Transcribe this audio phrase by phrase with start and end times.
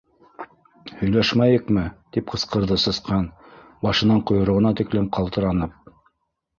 [1.01, 1.83] —Һөйләшмәйекме?—
[2.17, 3.31] тип ҡысҡырҙы Сысҡан,
[3.87, 5.83] башынан ҡойроғона тиклем ҡалтыранып.